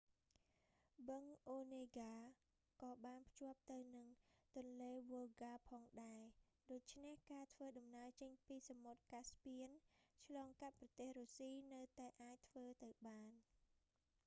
[1.09, 4.07] បឹងអូនេហ្កា onega ក៏បានភ្ជាប់ទៅនឹង
[4.57, 6.23] ទន្លេវុលហ្កា volga ផងដែរ
[6.71, 13.31] ដូច្នេះការធ្វើដំណើរចេញពីសមុទ្រកាស្ពៀន caspian ឆ្លងកាត់ប្រទេសរុស្ស៊ីនៅតែអាចធ្វើទៅបាន